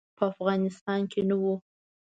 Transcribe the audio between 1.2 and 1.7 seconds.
نه وو.